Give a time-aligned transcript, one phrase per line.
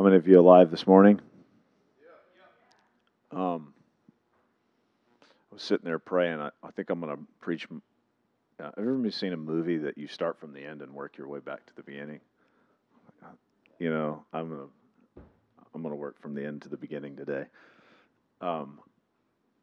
[0.00, 1.20] How many of you alive this morning?
[3.30, 3.74] Um,
[5.20, 6.40] I was sitting there praying.
[6.40, 7.68] I, I think I'm going to preach.
[7.70, 11.18] Uh, have you ever seen a movie that you start from the end and work
[11.18, 12.20] your way back to the beginning?
[13.78, 15.22] You know, I'm going to
[15.74, 17.44] I'm going to work from the end to the beginning today.
[18.40, 18.80] Um,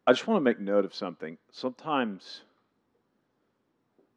[0.05, 1.39] I just want to make note of something.
[1.51, 2.41] Sometimes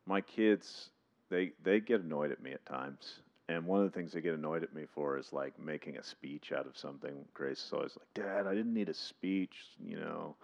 [0.05, 0.91] my kids
[1.31, 3.21] they they get annoyed at me at times
[3.51, 6.05] and one of the things they get annoyed at me for is like making a
[6.05, 7.25] speech out of something.
[7.35, 10.37] Grace is always like, "Dad, I didn't need a speech," you know.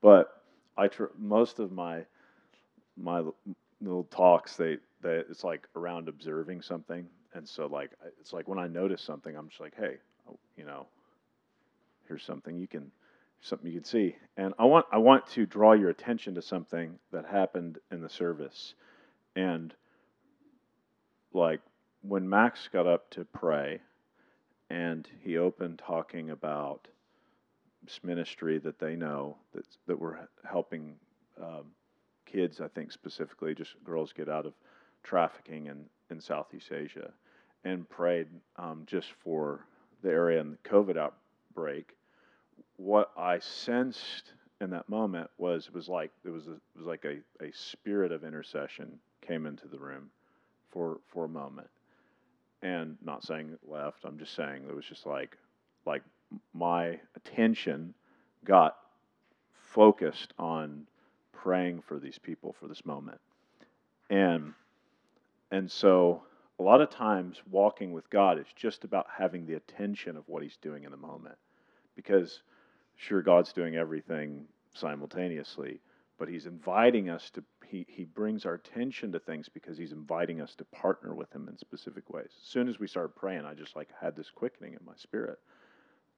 [0.00, 0.42] But
[0.76, 2.06] I tr- most of my
[2.96, 3.24] my
[3.80, 8.60] little talks they they it's like around observing something, and so like it's like when
[8.60, 9.96] I notice something, I'm just like, "Hey,
[10.30, 10.86] oh, you know,
[12.08, 12.92] here's something you can."
[13.42, 16.98] something you can see and i want i want to draw your attention to something
[17.12, 18.74] that happened in the service
[19.36, 19.74] and
[21.34, 21.60] like
[22.08, 23.80] when Max got up to pray
[24.70, 26.88] and he opened talking about
[27.82, 30.96] this ministry that they know that that we're helping
[31.42, 31.66] um,
[32.24, 34.54] kids, I think specifically just girls get out of
[35.02, 37.12] trafficking in, in Southeast Asia,
[37.64, 39.66] and prayed um, just for
[40.02, 41.94] the area and the COVID outbreak.
[42.76, 46.86] What I sensed in that moment was it was like it was a, it was
[46.86, 50.10] like a, a spirit of intercession came into the room
[50.70, 51.68] for for a moment
[52.66, 54.04] and not saying left.
[54.04, 55.36] I'm just saying it was just like
[55.84, 56.02] like
[56.52, 57.94] my attention
[58.44, 58.76] got
[59.52, 60.86] focused on
[61.32, 63.20] praying for these people for this moment.
[64.10, 64.52] And
[65.52, 66.22] and so
[66.58, 70.42] a lot of times walking with God is just about having the attention of what
[70.42, 71.36] he's doing in the moment.
[71.94, 72.42] Because
[72.96, 75.80] sure God's doing everything simultaneously,
[76.18, 80.40] but he's inviting us to he, he brings our attention to things because he's inviting
[80.40, 82.28] us to partner with him in specific ways.
[82.40, 85.38] As soon as we started praying i just like had this quickening in my spirit.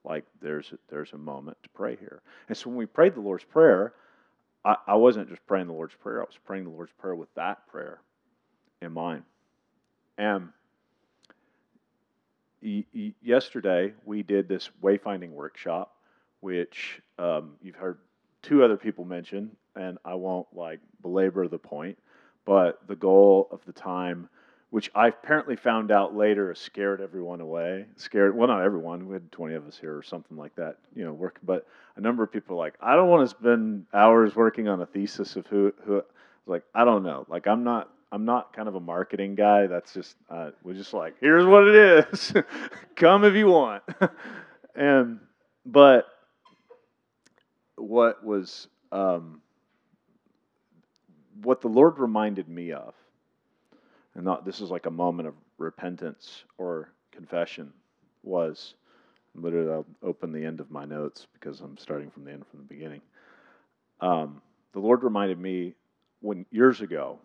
[0.05, 2.23] Like there's a, there's a moment to pray here.
[2.49, 3.95] And so when we prayed the lord's prayer
[4.65, 7.33] I, I wasn't just praying the lord's prayer i was praying the lord's prayer with
[7.35, 8.01] that prayer
[8.81, 9.25] in mind.
[10.17, 10.49] And
[12.61, 15.95] yesterday we did this wayfinding workshop
[16.41, 17.99] which um, you've heard
[18.43, 21.99] two other people mention and I won't like belabor the point,
[22.45, 24.29] but the goal of the time,
[24.71, 27.87] which I apparently found out later, scared everyone away.
[27.97, 29.07] Scared, well, not everyone.
[29.07, 31.39] We had 20 of us here or something like that, you know, work.
[31.43, 31.67] But
[31.97, 35.37] a number of people like, I don't want to spend hours working on a thesis
[35.37, 36.03] of who, who,
[36.47, 37.25] like, I don't know.
[37.29, 39.67] Like, I'm not, I'm not kind of a marketing guy.
[39.67, 42.33] That's just, uh, we're just like, here's what it is.
[42.97, 43.83] Come if you want.
[44.75, 45.21] and,
[45.65, 46.07] but
[47.81, 49.41] what was, um,
[51.43, 52.95] what the Lord reminded me of,
[54.15, 57.73] and not this is like a moment of repentance or confession,
[58.23, 58.75] was
[59.35, 62.61] literally I'll open the end of my notes because I'm starting from the end from
[62.61, 63.01] the beginning.
[64.01, 65.75] Um, the Lord reminded me
[66.21, 67.19] when years ago,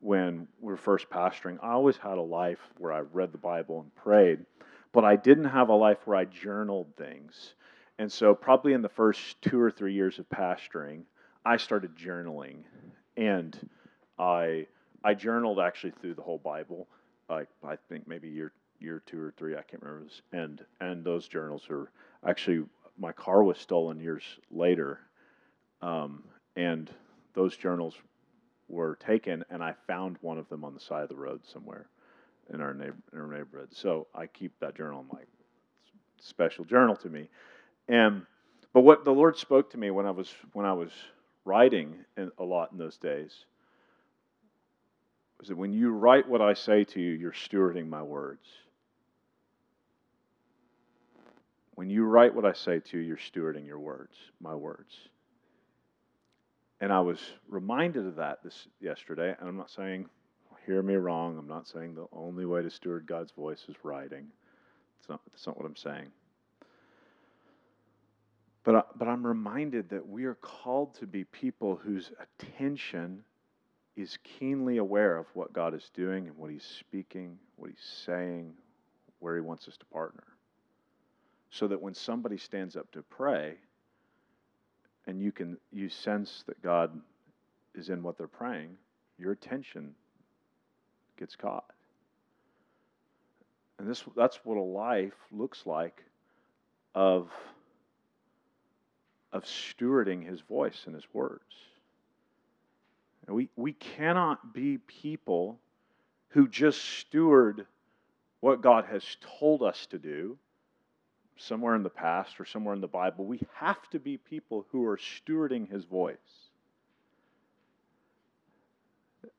[0.00, 3.80] when we were first pastoring, I always had a life where I read the Bible
[3.80, 4.44] and prayed,
[4.92, 7.54] but I didn't have a life where I journaled things.
[7.98, 11.02] And so, probably in the first two or three years of pastoring,
[11.44, 12.62] I started journaling
[13.16, 13.58] and
[14.18, 14.66] I
[15.04, 16.88] I journaled actually through the whole Bible.
[17.28, 20.04] Like I think maybe year year two or three, I can't remember.
[20.04, 20.22] This.
[20.32, 21.90] And and those journals are
[22.26, 22.64] actually
[22.98, 25.00] my car was stolen years later,
[25.82, 26.24] um,
[26.56, 26.90] and
[27.34, 27.94] those journals
[28.68, 31.86] were taken, and I found one of them on the side of the road somewhere
[32.52, 33.68] in our neighbor, in our neighborhood.
[33.72, 35.00] So I keep that journal.
[35.00, 35.28] I'm like
[36.20, 37.28] special journal to me,
[37.88, 38.22] and
[38.72, 40.90] but what the Lord spoke to me when I was when I was
[41.44, 43.32] writing a lot in those days
[45.38, 48.46] was that when you write what I say to you, you're stewarding my words.
[51.76, 54.92] When you write what I say to you, you're stewarding your words, my words.
[56.80, 60.08] And I was reminded of that this yesterday, and I'm not saying,
[60.66, 64.26] hear me wrong, I'm not saying the only way to steward God's voice is writing.
[64.98, 66.08] It's not, that's not what I'm saying.
[68.68, 73.24] But, but I'm reminded that we are called to be people whose attention
[73.96, 78.52] is keenly aware of what God is doing and what He's speaking, what He's saying,
[79.20, 80.24] where He wants us to partner.
[81.48, 83.54] So that when somebody stands up to pray,
[85.06, 86.90] and you can you sense that God
[87.74, 88.76] is in what they're praying,
[89.18, 89.94] your attention
[91.18, 91.72] gets caught.
[93.78, 96.04] And this that's what a life looks like
[96.94, 97.30] of
[99.32, 101.42] of stewarding his voice and his words.
[103.26, 105.58] We, we cannot be people
[106.28, 107.66] who just steward
[108.40, 109.04] what God has
[109.38, 110.38] told us to do
[111.36, 113.24] somewhere in the past or somewhere in the Bible.
[113.24, 116.16] We have to be people who are stewarding His voice.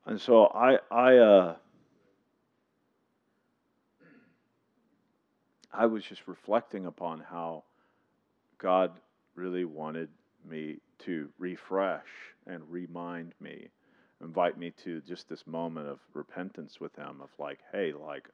[0.06, 1.56] And so I, I, uh,
[5.74, 7.64] I was just reflecting upon how
[8.58, 8.92] God
[9.40, 10.10] really wanted
[10.50, 12.08] me to refresh
[12.46, 13.70] and remind me,
[14.22, 18.28] invite me to just this moment of repentance with Him of like, hey, like,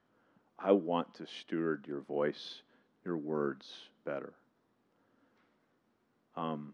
[0.58, 2.62] I want to steward your voice,
[3.04, 3.72] your words
[4.04, 4.34] better.
[6.36, 6.74] Um,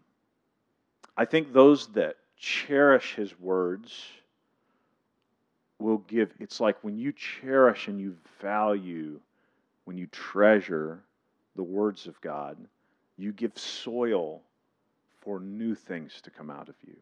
[1.16, 3.94] I think those that cherish His words
[5.78, 9.20] will give, it's like when you cherish and you value,
[9.84, 11.02] when you treasure
[11.54, 12.56] the words of God,
[13.22, 14.42] you give soil
[15.20, 16.96] for new things to come out of you.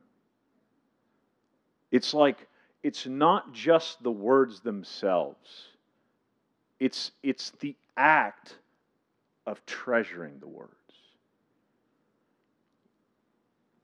[1.91, 2.47] It's like,
[2.83, 5.69] it's not just the words themselves,
[6.79, 8.57] it's, it's the act
[9.47, 10.75] of treasuring the words.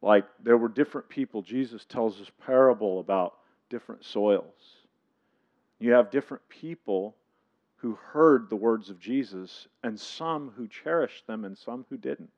[0.03, 1.43] Like, there were different people.
[1.43, 3.35] Jesus tells us parable about
[3.71, 4.44] different soils.
[5.79, 7.17] You have different people
[7.76, 12.31] who heard the words of Jesus, and some who cherished them, and some who didn't.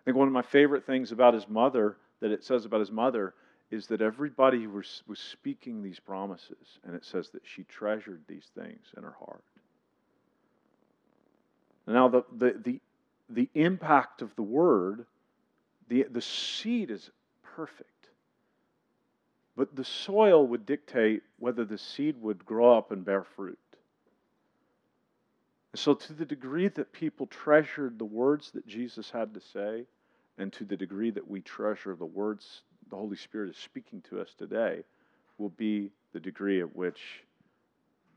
[0.00, 2.90] I think one of my favorite things about his mother, that it says about his
[2.90, 3.34] mother,
[3.70, 8.50] is that everybody was, was speaking these promises, and it says that she treasured these
[8.54, 9.44] things in her heart.
[11.86, 12.80] Now, the, the, the,
[13.30, 15.06] the impact of the word,
[15.88, 17.10] the, the seed is
[17.56, 17.88] perfect.
[19.56, 23.58] But the soil would dictate whether the seed would grow up and bear fruit.
[25.74, 29.86] So, to the degree that people treasured the words that Jesus had to say,
[30.38, 34.20] and to the degree that we treasure the words the Holy Spirit is speaking to
[34.20, 34.84] us today,
[35.38, 37.24] will be the degree at which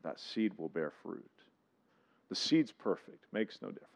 [0.03, 1.29] that seed will bear fruit.
[2.29, 3.91] The seed's perfect, makes no difference.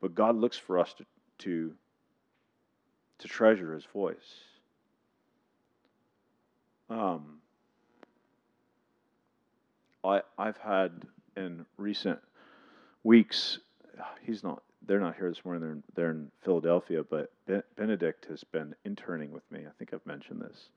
[0.00, 1.04] But God looks for us to,
[1.38, 1.74] to,
[3.20, 4.16] to treasure His voice.
[6.90, 7.38] Um,
[10.02, 10.92] I, I've had
[11.38, 12.18] in recent
[13.04, 13.58] weeks,
[14.22, 17.30] he's not, they're not here this morning, they're in, they're in Philadelphia, but
[17.76, 19.60] Benedict has been interning with me.
[19.60, 20.68] I think I've mentioned this.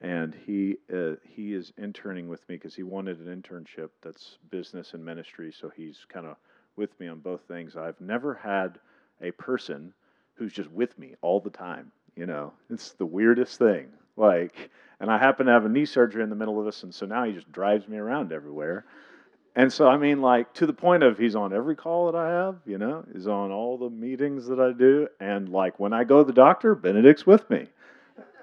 [0.00, 4.92] And he, uh, he is interning with me because he wanted an internship that's business
[4.92, 6.36] and ministry, so he's kind of
[6.76, 7.76] with me on both things.
[7.76, 8.78] I've never had
[9.22, 9.94] a person
[10.34, 11.92] who's just with me all the time.
[12.16, 13.88] You know, it's the weirdest thing.
[14.16, 14.70] Like,
[15.00, 17.06] and I happen to have a knee surgery in the middle of this, and so
[17.06, 18.84] now he just drives me around everywhere.
[19.56, 22.28] And so, I mean, like, to the point of he's on every call that I
[22.28, 25.06] have, you know, he's on all the meetings that I do.
[25.20, 27.68] And, like, when I go to the doctor, Benedict's with me.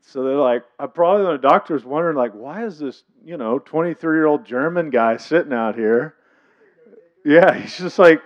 [0.00, 4.16] so they're like, I probably the doctor's wondering, like, why is this, you know, 23
[4.16, 6.16] year old German guy sitting out here?
[7.24, 8.20] Yeah, he's just like,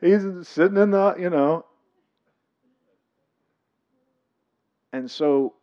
[0.00, 1.64] he's sitting in the, you know.
[4.92, 5.54] And so,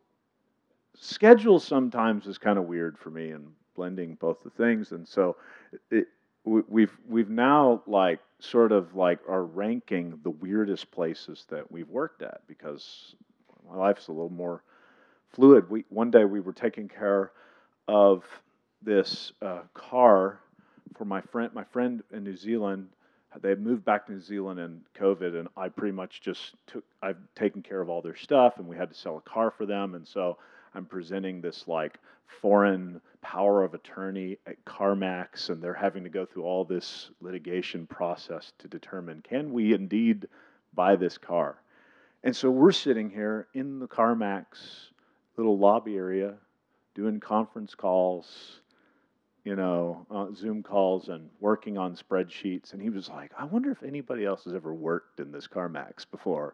[0.96, 4.92] schedule sometimes is kind of weird for me and blending both the things.
[4.92, 5.38] And so
[5.90, 6.08] it,
[6.44, 12.22] we've we've now like sort of like are ranking the weirdest places that we've worked
[12.22, 13.16] at because
[13.70, 14.64] my life's a little more
[15.30, 15.70] fluid.
[15.70, 17.32] We one day we were taking care
[17.88, 18.26] of
[18.82, 20.42] this uh, car
[20.98, 22.90] for my friend my friend in New Zealand.
[23.42, 26.84] They moved back to New Zealand in COVID, and I pretty much just took.
[27.02, 29.66] I've taken care of all their stuff, and we had to sell a car for
[29.66, 30.38] them, and so
[30.74, 32.00] I'm presenting this like
[32.42, 37.86] foreign power of attorney at CarMax, and they're having to go through all this litigation
[37.88, 40.28] process to determine can we indeed
[40.74, 41.62] buy this car.
[42.24, 44.46] And so we're sitting here in the CarMax
[45.38, 46.36] little lobby area
[46.94, 48.60] doing conference calls,
[49.50, 52.74] you know, uh, Zoom calls and working on spreadsheets.
[52.74, 56.06] And he was like, I wonder if anybody else has ever worked in this CarMax
[56.12, 56.54] before.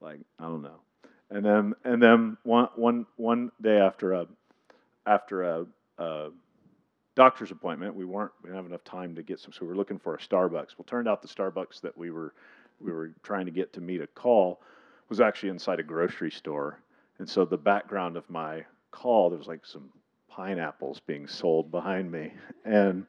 [0.00, 0.80] Like, I don't know.
[1.28, 4.26] And then and then one one one day after a
[5.04, 5.66] after a,
[5.98, 6.30] a
[7.16, 9.76] doctor's appointment, we weren't we didn't have enough time to get some, so we were
[9.76, 10.78] looking for a Starbucks.
[10.78, 12.32] Well, turned out the Starbucks that we were
[12.80, 14.62] we were trying to get to meet a call
[15.10, 16.78] was actually inside a grocery store.
[17.18, 19.90] And so the background of my call, there was like some
[20.34, 22.32] pineapples being sold behind me,
[22.64, 23.06] and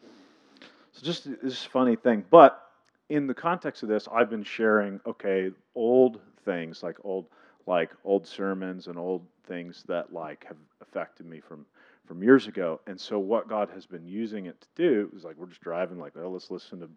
[0.92, 2.26] so just this funny thing.
[2.30, 2.62] But
[3.10, 7.28] in the context of this, I've been sharing okay old things like old
[7.66, 11.66] like old sermons and old things that like have affected me from
[12.06, 12.82] from years ago.
[12.88, 16.00] And so what God has been using it to do is like we're just driving
[16.00, 16.90] like, well, let's listen to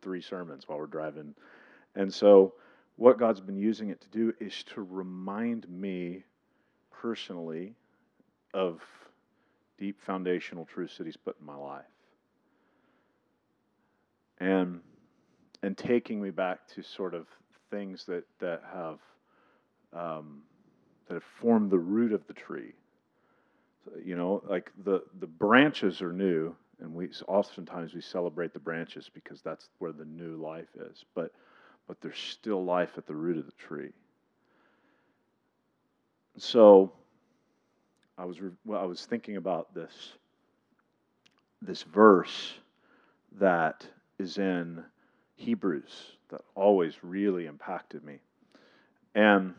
[0.00, 1.34] three sermons while we're driving.
[1.94, 2.54] And so
[2.96, 6.24] what God's been using it to do is to remind me
[6.90, 7.74] personally
[8.54, 8.80] of
[9.78, 11.84] deep foundational truths that he's put in my life.
[14.40, 14.80] and
[15.62, 17.26] and taking me back to sort of
[17.70, 19.00] things that that have
[19.92, 20.42] um,
[21.08, 22.74] that have formed the root of the tree.
[24.04, 29.10] You know, like the the branches are new, and we oftentimes we celebrate the branches
[29.12, 31.04] because that's where the new life is.
[31.14, 31.32] But
[31.88, 33.92] but there's still life at the root of the tree.
[36.38, 36.92] So
[38.18, 40.12] I was well, I was thinking about this
[41.62, 42.54] this verse
[43.38, 43.86] that
[44.18, 44.82] is in
[45.36, 45.92] Hebrews
[46.30, 48.18] that always really impacted me.
[49.14, 49.54] And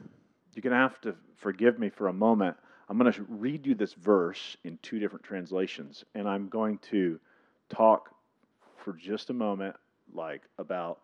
[0.53, 2.57] you're going to have to forgive me for a moment.
[2.87, 7.19] I'm going to read you this verse in two different translations, and I'm going to
[7.69, 8.09] talk
[8.77, 9.75] for just a moment,
[10.13, 10.99] like about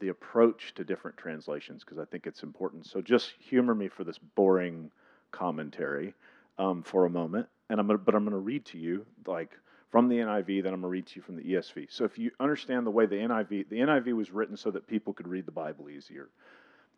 [0.00, 2.86] the approach to different translations, because I think it's important.
[2.86, 4.90] So just humor me for this boring
[5.30, 6.14] commentary
[6.58, 9.52] um, for a moment, and I'm gonna, but I'm going to read to you like
[9.90, 11.86] from the NIV, then I'm going to read to you from the ESV.
[11.90, 15.12] So if you understand the way the NIV, the NIV was written so that people
[15.12, 16.28] could read the Bible easier.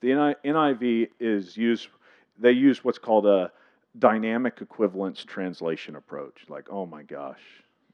[0.00, 1.88] The NIV is used,
[2.38, 3.52] they use what's called a
[3.98, 6.46] dynamic equivalence translation approach.
[6.48, 7.40] Like, oh my gosh,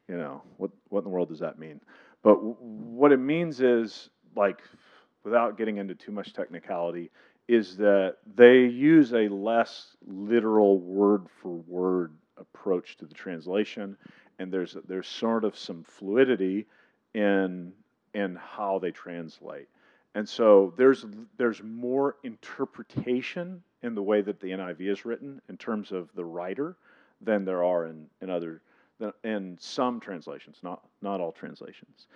[0.08, 1.80] you know, what, what in the world does that mean?
[2.22, 4.60] But what it means is, like,
[5.24, 7.10] without getting into too much technicality,
[7.48, 13.96] is that they use a less literal word for word approach to the translation
[14.38, 16.66] and there's there's sort of some fluidity
[17.14, 17.72] in
[18.14, 19.68] in how they translate.
[20.14, 21.04] And so there's
[21.36, 26.24] there's more interpretation in the way that the NIV is written in terms of the
[26.24, 26.76] writer
[27.20, 28.62] than there are in, in other
[29.24, 32.06] in some translations, not not all translations.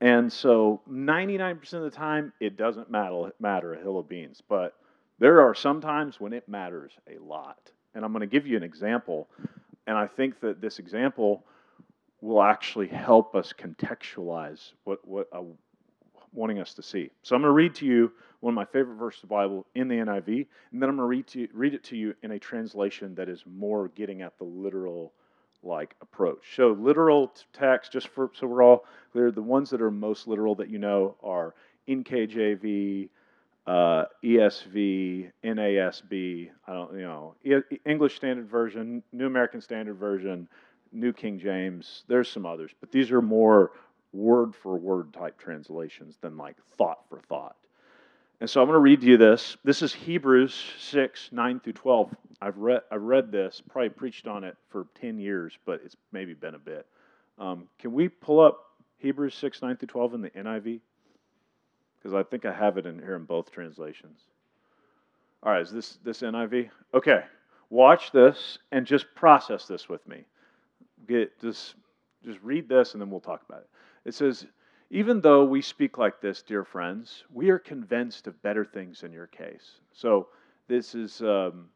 [0.00, 4.74] And so 99% of the time it doesn't matter matter a hill of beans, but
[5.18, 7.70] there are some times when it matters a lot.
[7.94, 9.28] And I'm going to give you an example,
[9.86, 11.44] and I think that this example
[12.20, 15.42] will actually help us contextualize what, what uh,
[16.32, 17.10] wanting us to see.
[17.22, 19.66] So I'm going to read to you one of my favorite verses of the Bible
[19.74, 22.32] in the NIV, and then I'm going to read, to read it to you in
[22.32, 25.14] a translation that is more getting at the literal
[25.66, 26.54] like approach.
[26.54, 30.54] So literal text, just for so we're all clear, the ones that are most literal
[30.56, 31.54] that you know are
[31.88, 33.08] NKJV,
[33.66, 36.50] uh, ESV, NASB.
[36.66, 37.34] I don't, you know,
[37.84, 40.48] English Standard Version, New American Standard Version,
[40.92, 42.04] New King James.
[42.08, 43.72] There's some others, but these are more
[44.12, 47.56] word for word type translations than like thought for thought.
[48.40, 49.56] And so I'm going to read to you this.
[49.64, 52.14] This is Hebrews 6, 9 through 12.
[52.42, 56.34] I've read, I've read this, probably preached on it for 10 years, but it's maybe
[56.34, 56.86] been a bit.
[57.38, 60.80] Um, can we pull up Hebrews 6, 9 through 12 in the NIV?
[61.98, 64.20] Because I think I have it in here in both translations.
[65.42, 66.68] All right, is this, this NIV?
[66.92, 67.22] Okay,
[67.70, 70.24] watch this and just process this with me
[71.06, 71.74] get just
[72.24, 73.68] just read this and then we'll talk about it.
[74.04, 74.46] It says,
[74.90, 79.12] even though we speak like this, dear friends, we are convinced of better things in
[79.12, 79.80] your case.
[79.92, 80.28] So
[80.68, 81.68] this is um,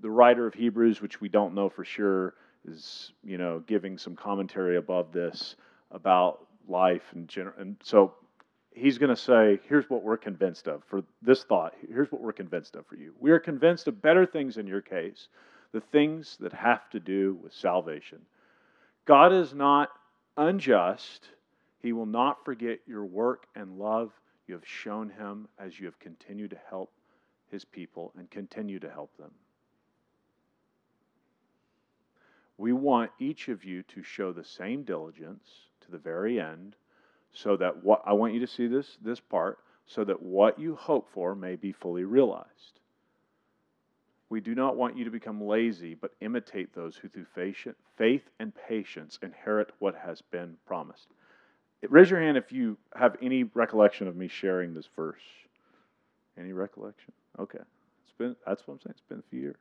[0.00, 2.34] the writer of Hebrews, which we don't know for sure,
[2.66, 5.56] is you know giving some commentary above this
[5.90, 7.54] about life and general.
[7.58, 8.14] And so
[8.72, 11.74] he's going to say, here's what we're convinced of for this thought.
[11.88, 13.14] Here's what we're convinced of for you.
[13.18, 15.28] We are convinced of better things in your case,
[15.72, 18.20] the things that have to do with salvation
[19.06, 19.88] God is not
[20.36, 21.28] unjust.
[21.80, 24.12] He will not forget your work and love
[24.46, 26.90] you have shown him as you have continued to help
[27.50, 29.30] his people and continue to help them.
[32.56, 35.48] We want each of you to show the same diligence
[35.82, 36.74] to the very end
[37.32, 40.74] so that what I want you to see this this part so that what you
[40.74, 42.80] hope for may be fully realized.
[44.28, 47.26] We do not want you to become lazy, but imitate those who through
[47.96, 51.08] faith and patience inherit what has been promised.
[51.88, 55.20] Raise your hand if you have any recollection of me sharing this verse.
[56.38, 57.12] Any recollection?
[57.38, 58.94] Okay, it's been that's what I'm saying.
[58.96, 59.56] It's been a few years.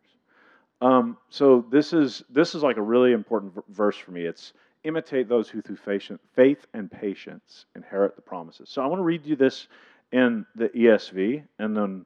[0.81, 4.23] Um, so this is this is like a really important verse for me.
[4.23, 5.77] It's imitate those who through
[6.35, 8.69] faith and patience inherit the promises.
[8.69, 9.67] So I want to read you this
[10.11, 12.05] in the ESV, and then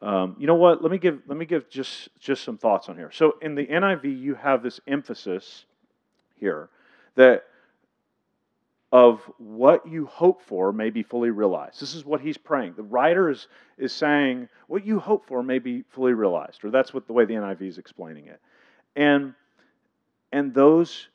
[0.00, 0.82] um, you know what?
[0.82, 3.10] Let me give let me give just just some thoughts on here.
[3.12, 5.64] So in the NIV, you have this emphasis
[6.36, 6.68] here
[7.16, 7.44] that
[8.90, 11.80] of what you hope for may be fully realized.
[11.80, 12.74] This is what he's praying.
[12.74, 16.94] The writer is, is saying what you hope for may be fully realized, or that's
[16.94, 18.40] what the way the NIV is explaining it.
[18.96, 19.34] And
[20.32, 21.08] and those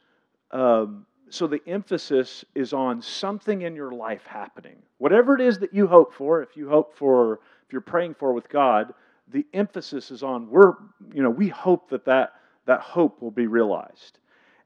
[0.52, 4.78] um, so the emphasis is on something in your life happening.
[5.00, 8.34] Whatever it is that you hope for, if you hope for if you're praying for
[8.34, 8.94] with God,
[9.30, 10.74] the emphasis is on we're,
[11.12, 12.34] you know, we hope that that,
[12.68, 14.20] that hope will be realized.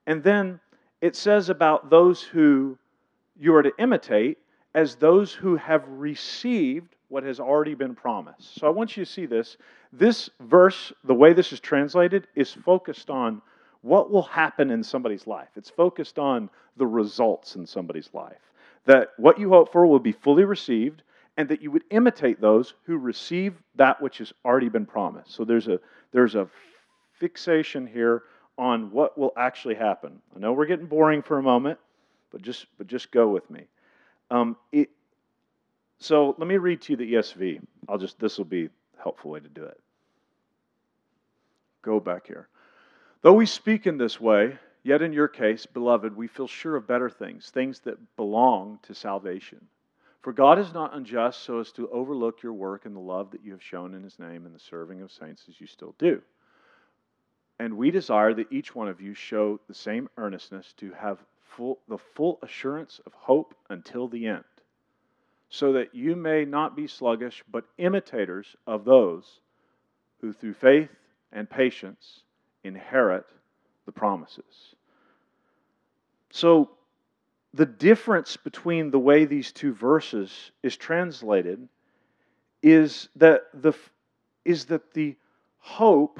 [0.07, 0.59] And then
[0.99, 2.77] it says about those who
[3.39, 4.37] you are to imitate,
[4.73, 8.55] as those who have received what has already been promised.
[8.55, 9.57] So I want you to see this.
[9.93, 13.41] This verse, the way this is translated, is focused on
[13.81, 15.49] what will happen in somebody's life.
[15.55, 18.41] It's focused on the results in somebody's life.
[18.85, 21.03] That what you hope for will be fully received,
[21.37, 25.31] and that you would imitate those who receive that which has already been promised.
[25.31, 25.79] So there's a
[26.11, 26.49] there's a
[27.19, 28.23] fixation here
[28.57, 30.19] on what will actually happen.
[30.35, 31.79] I know we're getting boring for a moment,
[32.31, 33.63] but just but just go with me.
[34.29, 34.89] Um, it,
[35.99, 37.61] so let me read to you the ESV.
[37.87, 39.79] I'll just this will be a helpful way to do it.
[41.81, 42.47] Go back here.
[43.21, 46.87] Though we speak in this way, yet in your case, beloved, we feel sure of
[46.87, 49.65] better things, things that belong to salvation.
[50.21, 53.43] For God is not unjust so as to overlook your work and the love that
[53.43, 56.21] you have shown in his name and the serving of saints as you still do.
[57.59, 61.23] And we desire that each one of you show the same earnestness to have
[61.55, 64.43] full, the full assurance of hope until the end,
[65.49, 69.39] so that you may not be sluggish, but imitators of those
[70.21, 70.89] who through faith
[71.31, 72.21] and patience
[72.63, 73.25] inherit
[73.85, 74.75] the promises.
[76.31, 76.71] So,
[77.53, 81.67] the difference between the way these two verses is translated
[82.61, 83.73] is that the,
[84.45, 85.15] is that the
[85.59, 86.19] hope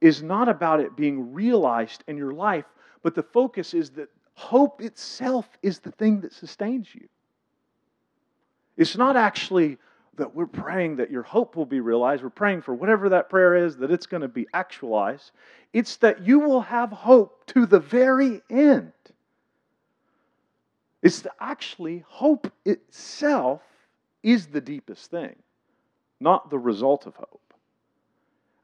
[0.00, 2.64] is not about it being realized in your life,
[3.02, 7.08] but the focus is that hope itself is the thing that sustains you.
[8.76, 9.78] It's not actually
[10.16, 12.22] that we're praying that your hope will be realized.
[12.22, 15.30] We're praying for whatever that prayer is, that it's going to be actualized.
[15.72, 18.92] It's that you will have hope to the very end.
[21.02, 23.62] It's that actually hope itself
[24.22, 25.36] is the deepest thing,
[26.20, 27.54] not the result of hope.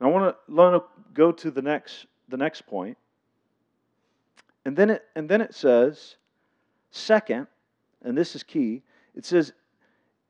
[0.00, 2.99] And I want to go to the next, the next point.
[4.64, 6.16] And then, it, and then it says,
[6.90, 7.47] second,
[8.02, 8.83] and this is key,
[9.14, 9.52] it says,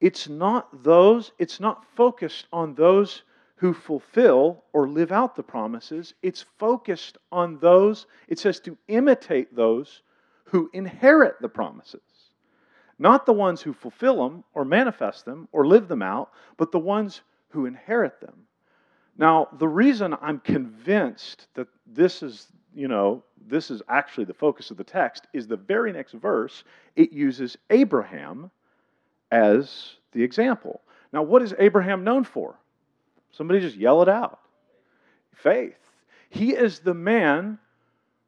[0.01, 3.23] it's not those, it's not focused on those
[3.57, 6.15] who fulfill or live out the promises.
[6.23, 10.03] It's focused on those, it says to imitate those
[10.45, 12.01] who inherit the promises.
[12.99, 16.79] Not the ones who fulfill them or manifest them or live them out, but the
[16.79, 18.35] ones who inherit them.
[19.17, 24.71] Now, the reason I'm convinced that this is, you know, this is actually the focus
[24.71, 26.65] of the text is the very next verse.
[26.97, 28.51] It uses Abraham
[29.31, 30.81] as the example.
[31.13, 32.59] Now, what is Abraham known for?
[33.31, 34.41] Somebody just yell it out.
[35.35, 35.79] Faith.
[36.31, 37.59] He is the man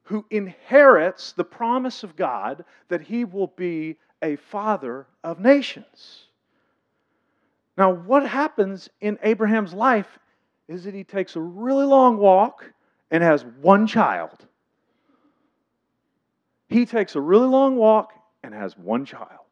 [0.05, 6.27] who inherits the promise of God that he will be a father of nations.
[7.77, 10.19] Now, what happens in Abraham's life
[10.69, 12.73] is that he takes a really long walk
[13.11, 14.47] and has one child.
[16.69, 19.47] He takes a really long walk and has one child.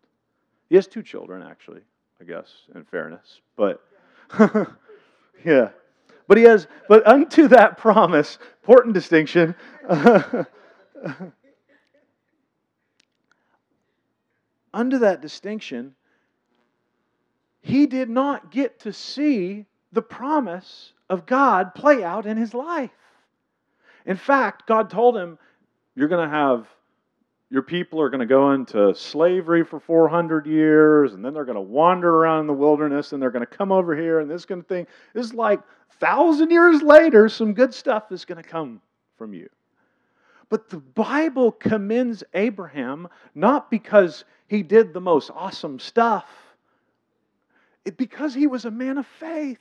[0.69, 1.83] He has two children, actually,
[2.21, 3.41] I guess, in fairness.
[3.57, 3.81] But,
[5.45, 5.69] yeah.
[6.27, 9.55] But he has, but unto that promise, important distinction.
[14.73, 15.95] under that distinction,
[17.61, 22.91] he did not get to see the promise of God play out in his life.
[24.07, 25.39] In fact, God told him,
[25.95, 26.67] You're going to have,
[27.51, 31.55] your people are going to go into slavery for 400 years, and then they're going
[31.57, 34.45] to wander around in the wilderness, and they're going to come over here, and this
[34.45, 34.87] kind of thing.
[35.15, 35.61] Is like
[36.01, 38.81] thousand years later, some good stuff is going to come
[39.17, 39.49] from you.
[40.51, 46.27] But the Bible commends Abraham not because he did the most awesome stuff,
[47.85, 49.59] it, because he was a man of faith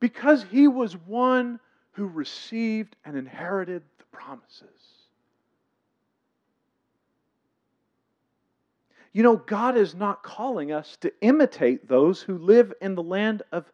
[0.00, 1.58] because he was one
[1.96, 4.68] who received and inherited the promises.
[9.14, 13.42] You know, God is not calling us to imitate those who live in the land
[13.50, 13.64] of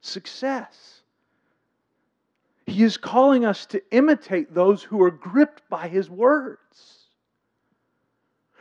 [0.00, 1.02] success.
[2.64, 7.08] He is calling us to imitate those who are gripped by His words.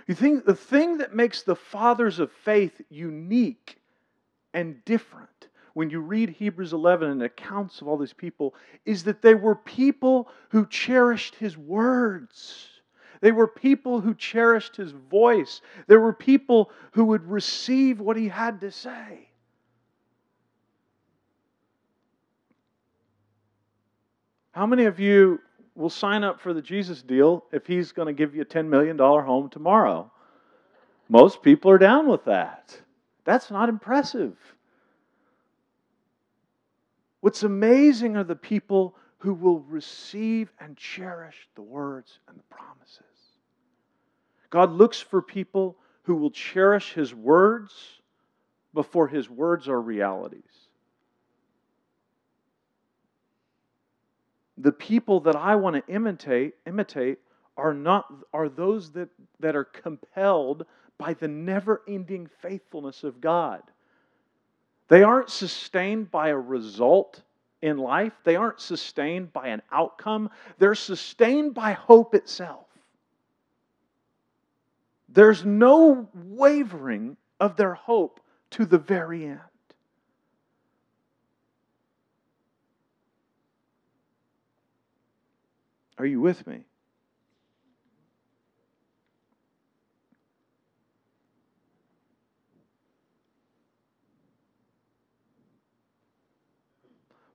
[0.07, 3.77] You think the thing that makes the fathers of faith unique
[4.53, 5.38] and different
[5.73, 8.55] when you read Hebrews 11 and accounts of all these people
[8.85, 12.67] is that they were people who cherished his words.
[13.21, 15.61] They were people who cherished his voice.
[15.87, 19.29] There were people who would receive what he had to say.
[24.51, 25.39] How many of you
[25.75, 28.67] will sign up for the Jesus deal if he's going to give you a $10
[28.67, 30.11] million home tomorrow?
[31.07, 32.77] Most people are down with that.
[33.25, 34.37] That's not impressive.
[37.21, 43.03] What's amazing are the people who will receive and cherish the words and the promises.
[44.49, 47.73] God looks for people who will cherish His words
[48.73, 50.41] before His words are realities.
[54.57, 57.19] The people that I want to imitate, imitate
[57.57, 60.65] are not are those that, that are compelled
[60.97, 63.61] by the never-ending faithfulness of God.
[64.89, 67.21] They aren't sustained by a result
[67.61, 68.13] in life.
[68.23, 70.29] They aren't sustained by an outcome.
[70.57, 72.65] They're sustained by hope itself.
[75.07, 78.19] There's no wavering of their hope
[78.51, 79.39] to the very end.
[85.97, 86.68] Are you with me?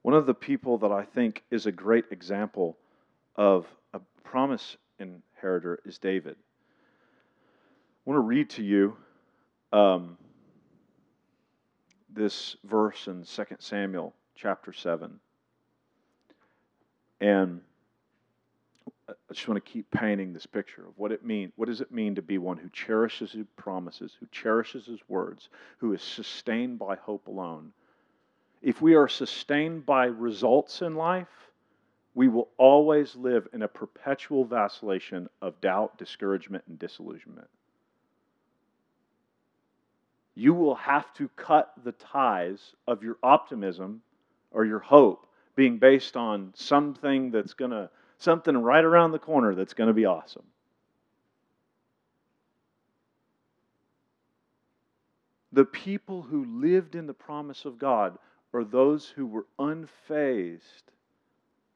[0.05, 2.77] One of the people that I think is a great example
[3.37, 6.37] of a promise inheritor is David.
[6.37, 8.99] I want to read to you
[9.73, 10.19] um,
[12.13, 15.19] this verse in 2 Samuel chapter 7.
[17.23, 17.63] And
[19.09, 21.51] I just want to keep painting this picture of what it means.
[21.57, 25.49] What does it mean to be one who cherishes his promises, who cherishes his words,
[25.79, 27.73] who is sustained by hope alone?
[28.65, 31.29] If we are sustained by results in life,
[32.15, 37.49] we will always live in a perpetual vacillation of doubt, discouragement, and disillusionment.
[40.35, 44.01] You will have to cut the ties of your optimism
[44.51, 49.55] or your hope being based on something that's going to, something right around the corner
[49.55, 50.43] that's going to be awesome.
[55.53, 58.19] The people who lived in the promise of God
[58.55, 60.85] or those who were unfazed.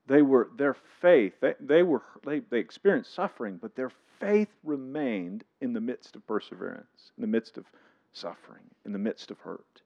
[0.06, 5.44] They were their faith, they, they were they, they experienced suffering, but their faith remained
[5.60, 7.66] in the midst of perseverance, in the midst of
[8.12, 9.82] suffering, in the midst of hurt.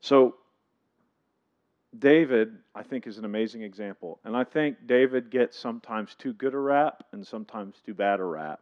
[0.00, 0.36] So
[1.98, 4.20] David, I think, is an amazing example.
[4.24, 8.24] And I think David gets sometimes too good a rap and sometimes too bad a
[8.24, 8.60] rap.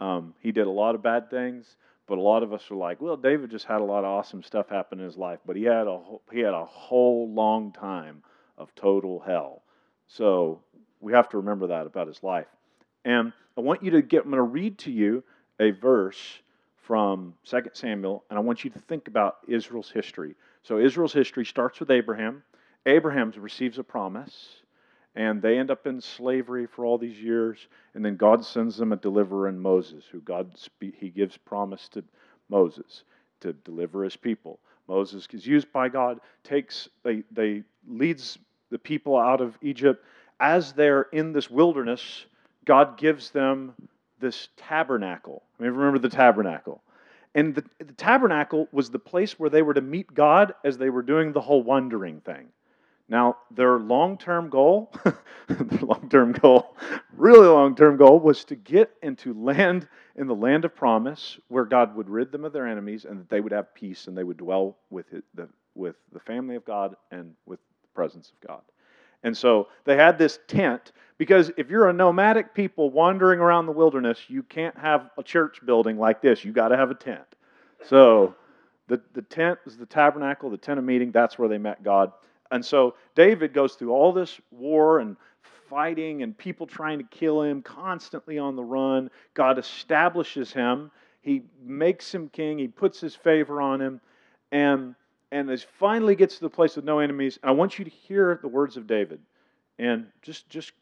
[0.00, 1.76] Um, he did a lot of bad things,
[2.08, 4.42] but a lot of us are like, well, David just had a lot of awesome
[4.42, 6.00] stuff happen in his life, but he had a
[6.32, 8.22] he had a whole long time
[8.56, 9.62] of total hell.
[10.06, 10.60] So
[11.00, 12.46] we have to remember that about his life.
[13.04, 14.24] And I want you to get.
[14.24, 15.22] I'm going to read to you
[15.60, 16.40] a verse
[16.82, 20.34] from 2 Samuel, and I want you to think about Israel's history.
[20.62, 22.42] So Israel's history starts with Abraham.
[22.86, 24.62] Abraham receives a promise
[25.14, 27.66] and they end up in slavery for all these years.
[27.94, 32.04] And then god sends them a deliverer in moses who god he gives promise to
[32.48, 33.04] moses
[33.40, 34.58] to deliver his people.
[34.88, 38.38] Moses is used by god takes they, they leads
[38.70, 40.04] the people out of egypt.
[40.40, 42.26] As they're in this wilderness
[42.64, 43.74] god gives them
[44.20, 45.42] this tabernacle.
[45.58, 46.82] I mean, remember the tabernacle.
[47.34, 50.90] And the, the tabernacle was the place where they were to meet god as they
[50.90, 52.48] were doing the whole wandering thing
[53.08, 54.92] now, their long term goal,
[55.48, 56.76] their long term goal,
[57.16, 61.64] really long term goal, was to get into land in the land of promise where
[61.64, 64.24] God would rid them of their enemies and that they would have peace and they
[64.24, 68.60] would dwell with the, with the family of God and with the presence of God.
[69.22, 73.72] And so they had this tent because if you're a nomadic people wandering around the
[73.72, 76.44] wilderness, you can't have a church building like this.
[76.44, 77.24] You got to have a tent.
[77.86, 78.36] So
[78.86, 81.10] the, the tent is the tabernacle, the tent of meeting.
[81.10, 82.12] That's where they met God.
[82.50, 85.16] And so David goes through all this war and
[85.68, 89.10] fighting and people trying to kill him, constantly on the run.
[89.34, 90.90] God establishes him.
[91.20, 92.58] He makes him king.
[92.58, 94.00] He puts his favor on him.
[94.50, 94.94] And,
[95.30, 97.90] and as finally gets to the place with no enemies, And I want you to
[97.90, 99.20] hear the words of David.
[99.78, 100.72] And just, just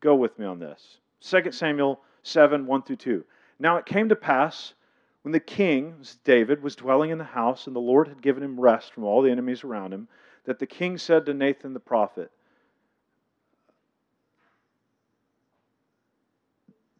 [0.00, 0.98] go with me on this.
[1.20, 3.24] 2 Samuel 7 1 through 2.
[3.60, 4.74] Now it came to pass
[5.22, 8.60] when the king, David, was dwelling in the house, and the Lord had given him
[8.60, 10.08] rest from all the enemies around him
[10.44, 12.30] that the king said to Nathan the prophet,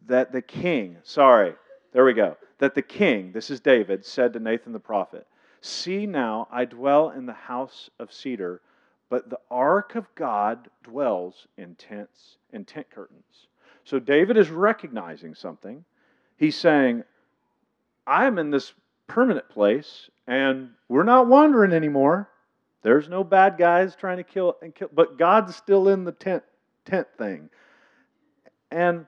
[0.07, 1.55] that the king, sorry,
[1.93, 5.27] there we go, that the king, this is David, said to Nathan the prophet,
[5.61, 8.61] See now, I dwell in the house of cedar,
[9.09, 13.47] but the ark of God dwells in tents and tent curtains.
[13.83, 15.83] So David is recognizing something.
[16.37, 17.03] He's saying,
[18.05, 18.73] I am in this
[19.07, 22.29] permanent place, and we're not wandering anymore.
[22.85, 26.43] There's no bad guys trying to kill and kill, but God's still in the tent
[26.85, 27.49] tent thing.
[28.69, 29.07] And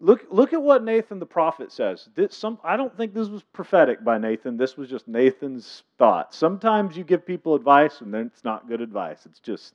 [0.00, 2.08] look look at what Nathan the prophet says.
[2.14, 4.56] This, some I don't think this was prophetic by Nathan.
[4.56, 6.32] This was just Nathan's thought.
[6.32, 9.26] Sometimes you give people advice and then it's not good advice.
[9.26, 9.74] It's just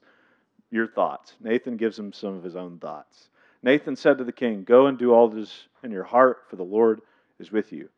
[0.71, 1.35] your thoughts.
[1.41, 3.29] Nathan gives him some of his own thoughts.
[3.61, 6.63] Nathan said to the king, Go and do all this in your heart, for the
[6.63, 7.01] Lord
[7.37, 7.89] is with you.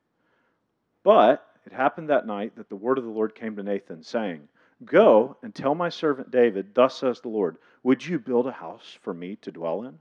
[1.01, 4.47] But it happened that night that the word of the Lord came to Nathan, saying,
[4.85, 8.97] Go and tell my servant David, Thus says the Lord, Would you build a house
[9.01, 9.97] for me to dwell in?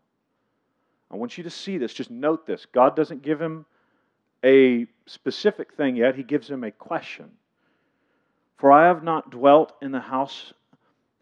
[1.11, 1.92] I want you to see this.
[1.92, 2.66] Just note this.
[2.66, 3.66] God doesn't give him
[4.44, 7.31] a specific thing yet, He gives him a question.
[8.57, 10.53] For I have not dwelt in the house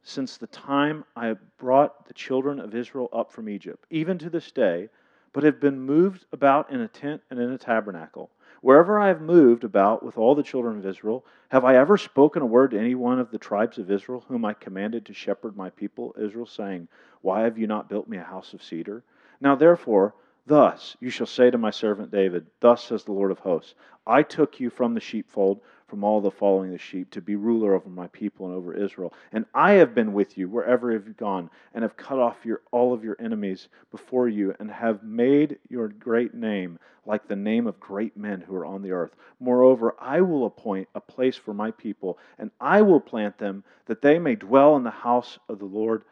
[0.02, 4.50] since the time I brought the children of Israel up from Egypt, even to this
[4.52, 4.88] day,
[5.32, 8.30] but have been moved about in a tent and in a tabernacle.
[8.60, 12.42] Wherever I have moved about with all the children of Israel, have I ever spoken
[12.42, 15.56] a word to any one of the tribes of Israel, whom I commanded to shepherd
[15.56, 16.88] my people Israel, saying,
[17.22, 19.02] Why have you not built me a house of cedar?
[19.40, 20.14] Now therefore,
[20.46, 23.74] thus you shall say to my servant David, Thus says the Lord of hosts,
[24.06, 27.74] I took you from the sheepfold from all the following the sheep to be ruler
[27.74, 29.12] over my people and over Israel.
[29.32, 32.94] And I have been with you wherever you've gone, and have cut off your, all
[32.94, 37.80] of your enemies before you, and have made your great name like the name of
[37.80, 39.16] great men who are on the earth.
[39.40, 44.00] Moreover, I will appoint a place for my people, and I will plant them, that
[44.00, 46.04] they may dwell in the house of the Lord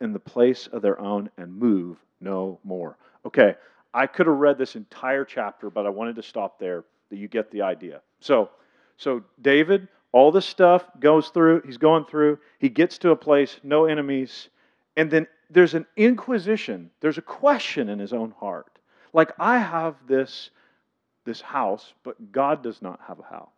[0.00, 2.98] in the place of their own, and move no more.
[3.26, 3.54] Okay,
[3.92, 7.28] I could have read this entire chapter, but I wanted to stop there that you
[7.28, 8.00] get the idea.
[8.20, 8.50] So,
[8.96, 13.60] so David, all this stuff goes through, he's going through, he gets to a place,
[13.62, 14.48] no enemies,
[14.96, 18.78] and then there's an inquisition, there's a question in his own heart.
[19.12, 20.50] Like, I have this,
[21.24, 23.48] this house, but God does not have a house.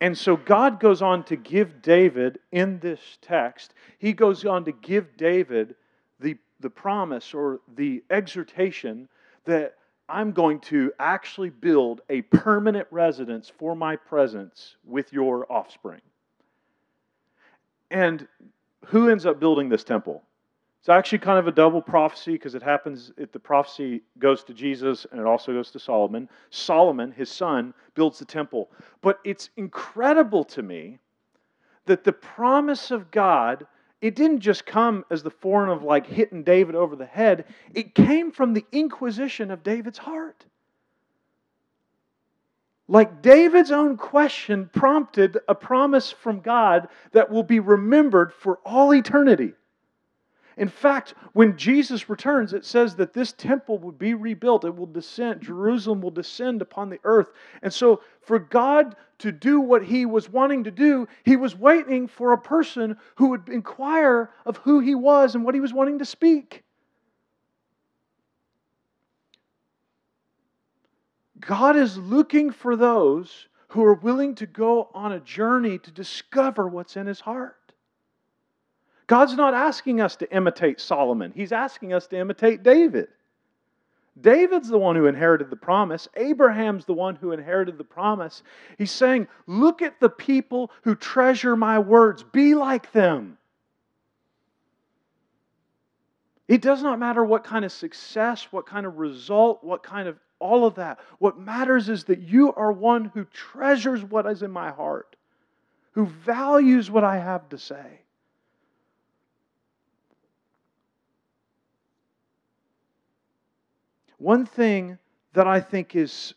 [0.00, 4.72] And so God goes on to give David, in this text, he goes on to
[4.72, 5.76] give David
[6.20, 9.06] the, the promise or the exhortation
[9.44, 9.74] that
[10.08, 16.00] I'm going to actually build a permanent residence for my presence with your offspring.
[17.90, 18.26] And
[18.86, 20.22] who ends up building this temple?
[20.80, 24.54] It's actually kind of a double prophecy because it happens, it, the prophecy goes to
[24.54, 26.30] Jesus and it also goes to Solomon.
[26.48, 28.70] Solomon, his son, builds the temple.
[29.02, 30.98] But it's incredible to me
[31.84, 33.66] that the promise of God
[34.00, 37.94] it didn't just come as the form of like hitting David over the head, it
[37.94, 40.44] came from the inquisition of David's heart.
[42.86, 48.92] Like David's own question prompted a promise from God that will be remembered for all
[48.92, 49.54] eternity.
[50.56, 54.64] In fact, when Jesus returns, it says that this temple will be rebuilt.
[54.64, 57.28] It will descend, Jerusalem will descend upon the earth.
[57.62, 62.06] And so, for God to do what he was wanting to do, he was waiting
[62.06, 65.98] for a person who would inquire of who he was and what he was wanting
[65.98, 66.62] to speak.
[71.40, 76.68] God is looking for those who are willing to go on a journey to discover
[76.68, 77.63] what's in his heart.
[79.06, 83.08] God's not asking us to imitate Solomon, He's asking us to imitate David.
[84.20, 86.06] David's the one who inherited the promise.
[86.14, 88.44] Abraham's the one who inherited the promise.
[88.78, 93.38] He's saying, Look at the people who treasure my words, be like them.
[96.46, 100.18] It does not matter what kind of success, what kind of result, what kind of
[100.38, 101.00] all of that.
[101.18, 105.16] What matters is that you are one who treasures what is in my heart,
[105.92, 108.03] who values what I have to say.
[114.24, 114.96] One thing
[115.34, 116.32] that I think is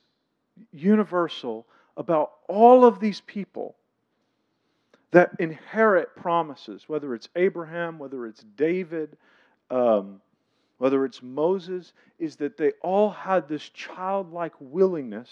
[0.73, 3.77] universal about all of these people
[5.11, 9.15] that inherit promises, whether it's Abraham, whether it's David,
[9.71, 10.19] um,
[10.79, 15.29] whether it's Moses, is that they all had this childlike willingness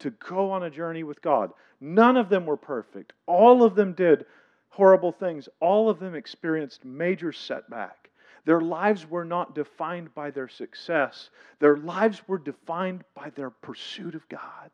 [0.00, 1.52] to go on a journey with God.
[1.80, 3.12] None of them were perfect.
[3.26, 4.26] All of them did
[4.68, 5.48] horrible things.
[5.60, 8.10] All of them experienced major setback.
[8.44, 11.30] Their lives were not defined by their success,
[11.60, 14.70] their lives were defined by their pursuit of God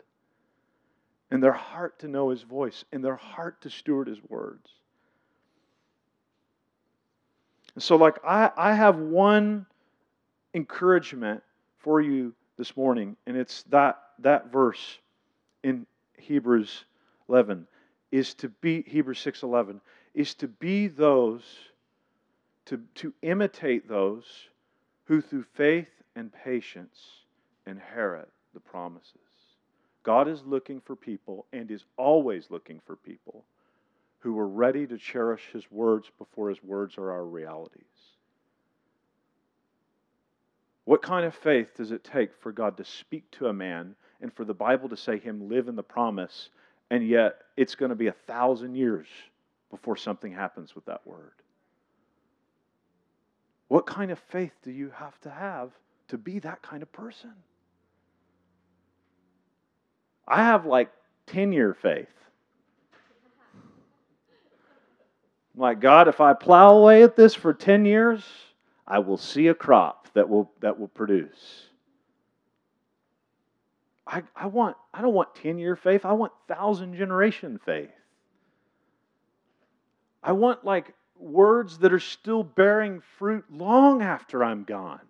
[1.31, 4.69] and their heart to know His voice and their heart to steward His words.
[7.75, 9.67] And So, like, I, I have one
[10.55, 11.43] encouragement
[11.79, 14.99] for you this morning, and it's that, that verse
[15.63, 15.87] in
[16.19, 16.85] Hebrews
[17.29, 17.67] 11
[18.11, 19.81] is to be Hebrews 6:11
[20.15, 21.43] is to be those
[22.71, 24.25] to, to imitate those
[25.07, 26.99] who through faith and patience
[27.67, 29.17] inherit the promises.
[30.05, 33.45] God is looking for people and is always looking for people
[34.21, 37.83] who are ready to cherish His words before His words are our realities.
[40.85, 44.33] What kind of faith does it take for God to speak to a man and
[44.33, 46.51] for the Bible to say him live in the promise,
[46.89, 49.09] and yet it's going to be a thousand years
[49.71, 51.33] before something happens with that word?
[53.71, 55.71] What kind of faith do you have to have
[56.09, 57.31] to be that kind of person?
[60.27, 60.91] I have like
[61.29, 62.09] 10 year faith.
[65.55, 68.25] Like, God, if I plow away at this for 10 years,
[68.89, 71.69] I will see a crop that will, that will produce.
[74.05, 77.91] I, I, want, I don't want 10 year faith, I want thousand generation faith.
[80.25, 85.01] I want like words that are still bearing fruit long after I'm gone.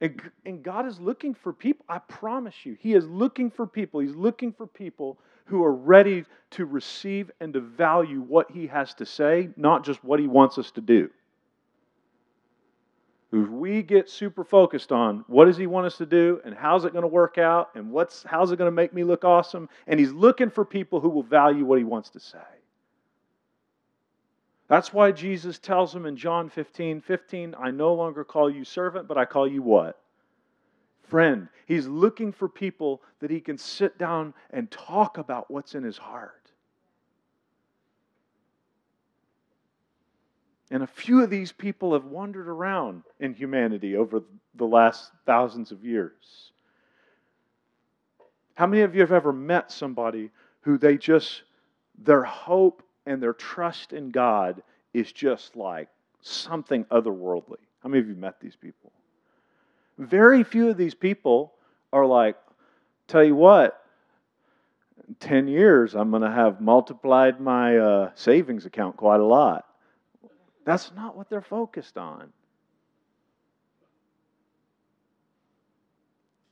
[0.00, 4.00] And, and God is looking for people, I promise you, He is looking for people.
[4.00, 8.94] He's looking for people who are ready to receive and to value what He has
[8.94, 11.08] to say, not just what He wants us to do.
[13.32, 16.84] If we get super focused on what does He want us to do and how's
[16.84, 19.68] it going to work out and what's, how's it going to make me look awesome,
[19.86, 22.38] and He's looking for people who will value what He wants to say.
[24.72, 29.06] That's why Jesus tells them in John 15 15, I no longer call you servant,
[29.06, 30.00] but I call you what?
[31.02, 31.46] Friend.
[31.66, 35.98] He's looking for people that he can sit down and talk about what's in his
[35.98, 36.50] heart.
[40.70, 44.22] And a few of these people have wandered around in humanity over
[44.54, 46.52] the last thousands of years.
[48.54, 50.30] How many of you have ever met somebody
[50.62, 51.42] who they just,
[51.98, 54.62] their hope and their trust in God
[54.92, 55.88] is just like
[56.20, 57.58] something otherworldly.
[57.82, 58.92] How many of you met these people?
[59.98, 61.52] Very few of these people
[61.92, 62.36] are like,
[63.08, 63.82] tell you what,
[65.20, 69.66] 10 years, I'm going to have multiplied my uh, savings account quite a lot.
[70.64, 72.32] That's not what they're focused on.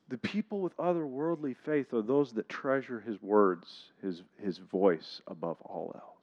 [0.09, 5.57] The people with otherworldly faith are those that treasure his words, his, his voice above
[5.63, 6.20] all else.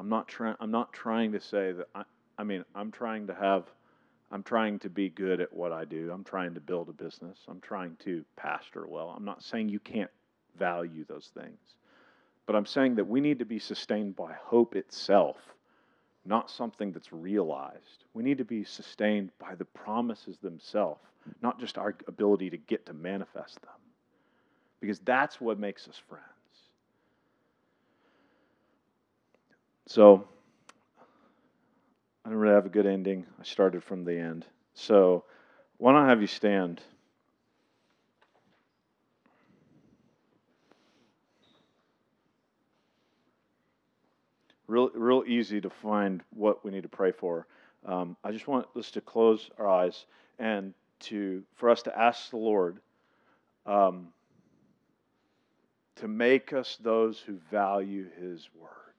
[0.00, 0.56] I'm not trying.
[0.60, 1.88] I'm not trying to say that.
[1.94, 2.04] I,
[2.38, 3.64] I mean, I'm trying to have.
[4.32, 6.10] I'm trying to be good at what I do.
[6.10, 7.38] I'm trying to build a business.
[7.48, 9.12] I'm trying to pastor well.
[9.14, 10.10] I'm not saying you can't
[10.58, 11.58] value those things,
[12.46, 15.36] but I'm saying that we need to be sustained by hope itself,
[16.24, 18.04] not something that's realized.
[18.14, 21.00] We need to be sustained by the promises themselves,
[21.42, 23.80] not just our ability to get to manifest them,
[24.80, 26.24] because that's what makes us friends.
[29.90, 30.24] So
[32.24, 33.26] I don't really have a good ending.
[33.40, 34.46] I started from the end.
[34.72, 35.24] So
[35.78, 36.80] why I have you stand?
[44.68, 47.48] Real, real easy to find what we need to pray for.
[47.84, 50.06] Um, I just want us to close our eyes
[50.38, 52.78] and to for us to ask the Lord
[53.66, 54.10] um,
[55.96, 58.89] to make us those who value His word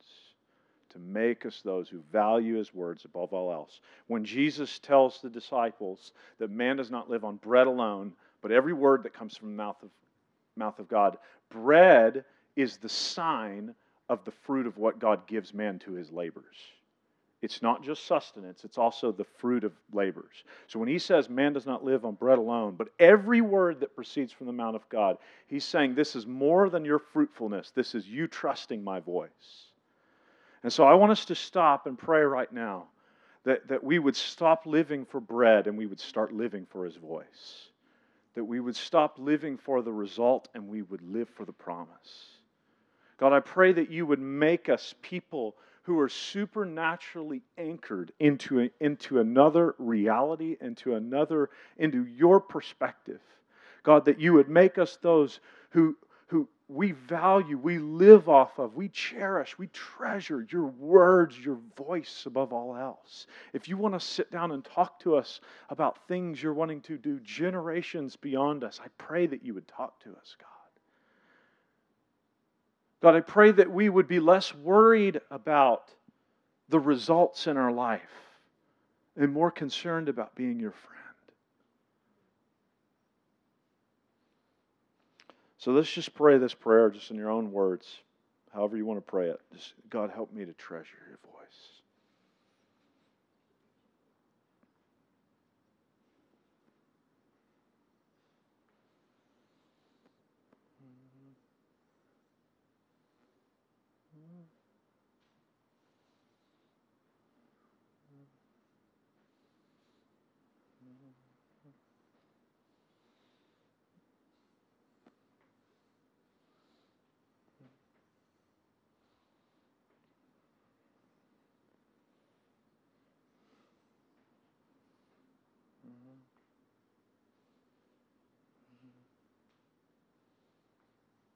[0.92, 3.80] to make us those who value his words above all else.
[4.08, 8.74] When Jesus tells the disciples that man does not live on bread alone, but every
[8.74, 9.90] word that comes from the mouth of,
[10.56, 11.18] mouth of God,
[11.50, 12.26] bread
[12.56, 13.74] is the sign
[14.10, 16.58] of the fruit of what God gives man to his labors.
[17.42, 20.44] It's not just sustenance, it's also the fruit of labors.
[20.68, 23.96] So when he says man does not live on bread alone, but every word that
[23.96, 27.72] proceeds from the mouth of God, he's saying this is more than your fruitfulness.
[27.72, 29.71] This is you trusting my voice.
[30.64, 32.86] And so I want us to stop and pray right now
[33.46, 36.96] that, that we would stop living for bread and we would start living for His
[36.96, 37.70] voice.
[38.36, 42.28] That we would stop living for the result and we would live for the promise.
[43.18, 48.70] God, I pray that you would make us people who are supernaturally anchored into, a,
[48.80, 53.20] into another reality, into another, into your perspective.
[53.84, 55.40] God, that you would make us those
[55.72, 55.98] who,
[56.28, 62.24] who, we value, we live off of, we cherish, we treasure your words, your voice
[62.26, 63.28] above all else.
[63.52, 66.98] If you want to sit down and talk to us about things you're wanting to
[66.98, 70.48] do generations beyond us, I pray that you would talk to us, God.
[73.02, 75.92] God, I pray that we would be less worried about
[76.70, 78.02] the results in our life
[79.18, 81.01] and more concerned about being your friend.
[85.62, 87.86] So let's just pray this prayer just in your own words,
[88.52, 89.40] however you want to pray it.
[89.54, 91.41] Just, God, help me to treasure your voice.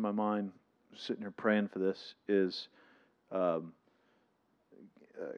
[0.05, 0.51] My mind
[0.95, 2.67] sitting here praying for this is
[3.31, 3.73] um,
[5.19, 5.33] uh,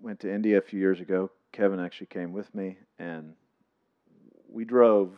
[0.00, 1.30] went to India a few years ago.
[1.52, 3.34] Kevin actually came with me, and
[4.50, 5.12] we drove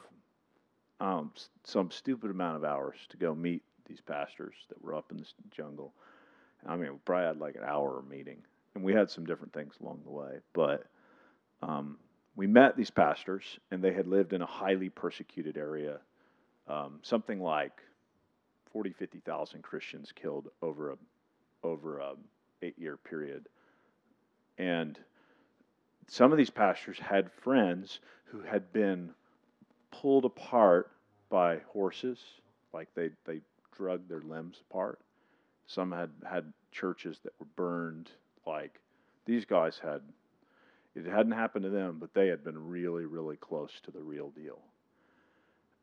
[0.98, 1.30] um,
[1.62, 5.34] some stupid amount of hours to go meet these pastors that were up in this
[5.52, 5.92] jungle.
[6.66, 8.38] I mean, we probably had like an hour meeting,
[8.74, 10.38] and we had some different things along the way.
[10.52, 10.86] But
[11.62, 11.96] um,
[12.34, 15.98] we met these pastors, and they had lived in a highly persecuted area,
[16.66, 17.80] um, something like
[18.72, 20.96] 40, 50,000 Christians killed over a
[21.62, 22.14] over a
[22.62, 23.46] eight year period,
[24.58, 24.98] and
[26.06, 29.10] some of these pastors had friends who had been
[29.90, 30.90] pulled apart
[31.28, 32.18] by horses,
[32.72, 33.40] like they they
[33.76, 34.98] drug their limbs apart.
[35.66, 38.10] Some had had churches that were burned.
[38.46, 38.80] Like
[39.24, 40.02] these guys had,
[40.94, 44.30] it hadn't happened to them, but they had been really, really close to the real
[44.30, 44.58] deal.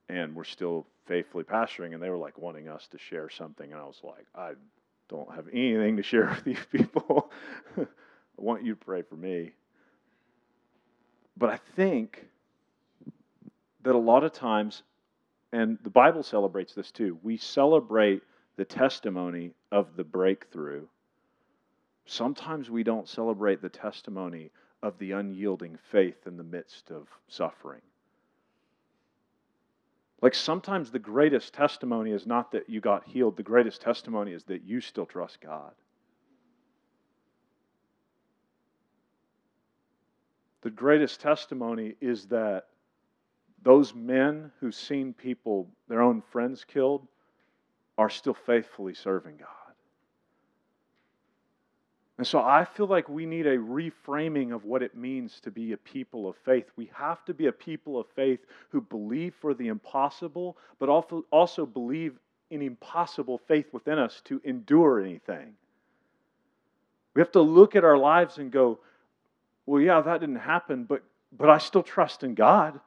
[0.10, 3.82] And we're still faithfully pastoring, and they were like wanting us to share something, and
[3.82, 4.54] I was like, I
[5.10, 7.32] don't have anything to share with these people.
[7.78, 7.86] I
[8.38, 9.52] want you to pray for me.
[11.36, 12.26] But I think
[13.84, 14.84] that a lot of times,
[15.52, 18.22] and the Bible celebrates this too, we celebrate
[18.58, 20.88] the testimony of the breakthrough.
[22.06, 24.52] Sometimes we don't celebrate the testimony
[24.82, 27.82] of the unyielding faith in the midst of suffering.
[30.22, 34.44] Like sometimes the greatest testimony is not that you got healed, the greatest testimony is
[34.46, 35.74] that you still trust God.
[40.62, 42.66] The greatest testimony is that
[43.62, 47.08] those men who've seen people, their own friends killed,
[47.98, 49.67] are still faithfully serving God.
[52.18, 55.74] And so I feel like we need a reframing of what it means to be
[55.74, 56.66] a people of faith.
[56.76, 58.40] We have to be a people of faith
[58.70, 62.18] who believe for the impossible, but also, believe
[62.50, 65.54] in impossible faith within us to endure anything.
[67.14, 68.80] We have to look at our lives and go,
[69.68, 72.80] well, yeah, that didn't happen, but, but I still trust in God.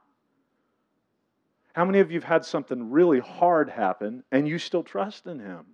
[1.72, 5.38] How many of you have had something really hard happen and you still trust in
[5.38, 5.66] Him?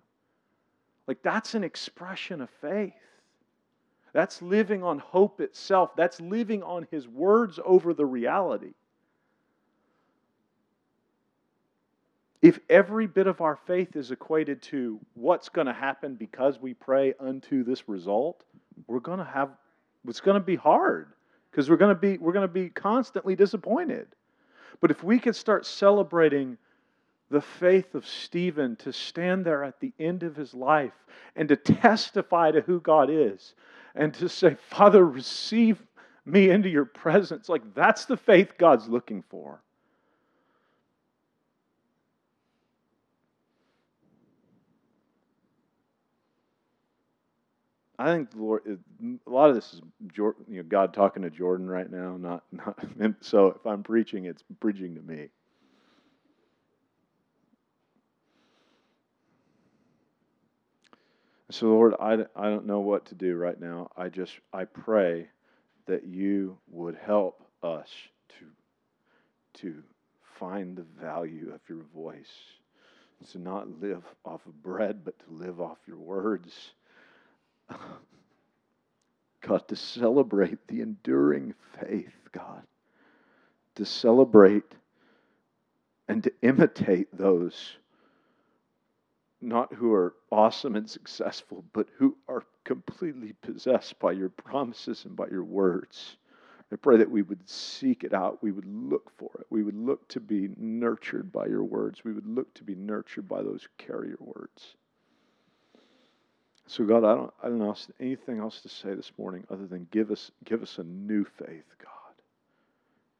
[1.06, 2.92] Like, that's an expression of faith.
[4.16, 5.94] That's living on hope itself.
[5.94, 8.72] That's living on His words over the reality.
[12.40, 16.72] If every bit of our faith is equated to what's going to happen because we
[16.72, 18.42] pray unto this result,
[18.86, 19.50] we're going to have,
[20.08, 21.12] it's going to be hard
[21.50, 24.06] because we're going to be, we're going to be constantly disappointed.
[24.80, 26.56] But if we could start celebrating
[27.28, 30.94] the faith of Stephen to stand there at the end of his life
[31.34, 33.52] and to testify to who God is
[33.96, 35.82] and to say, Father, receive
[36.24, 39.60] me into your presence, like that's the faith God's looking for.
[47.98, 48.78] I think the Lord,
[49.26, 49.80] a lot of this is
[50.12, 52.16] you know, God talking to Jordan right now.
[52.18, 52.78] Not, not.
[53.22, 55.28] So if I'm preaching, it's preaching to me.
[61.50, 63.90] So Lord, I, I don't know what to do right now.
[63.96, 65.28] I just I pray
[65.86, 67.88] that you would help us
[68.38, 68.46] to
[69.62, 69.82] to
[70.38, 72.32] find the value of your voice.
[73.32, 76.72] To not live off of bread, but to live off your words
[79.40, 82.62] God, to celebrate the enduring faith, God,
[83.76, 84.64] to celebrate
[86.08, 87.76] and to imitate those
[89.46, 95.16] not who are awesome and successful, but who are completely possessed by your promises and
[95.16, 96.16] by your words.
[96.72, 98.42] I pray that we would seek it out.
[98.42, 99.46] We would look for it.
[99.50, 102.02] We would look to be nurtured by your words.
[102.04, 104.74] We would look to be nurtured by those who carry your words.
[106.66, 109.86] So God, I don't, I don't know anything else to say this morning other than
[109.92, 111.92] give us, give us a new faith, God.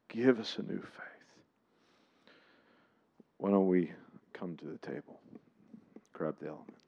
[0.09, 2.33] Give us a new faith.
[3.37, 3.91] Why don't we
[4.33, 5.19] come to the table?
[6.17, 6.86] Grab the elements.